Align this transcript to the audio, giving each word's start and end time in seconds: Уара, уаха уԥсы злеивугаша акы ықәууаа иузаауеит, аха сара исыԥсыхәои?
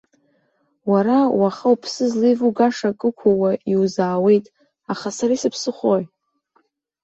Уара, 0.91 1.19
уаха 1.39 1.67
уԥсы 1.73 2.05
злеивугаша 2.11 2.89
акы 2.91 3.07
ықәууаа 3.09 3.53
иузаауеит, 3.71 4.45
аха 4.91 5.09
сара 5.17 5.33
исыԥсыхәои? 5.35 6.03